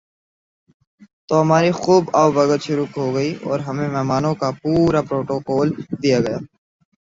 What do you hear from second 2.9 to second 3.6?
ہو گئی اور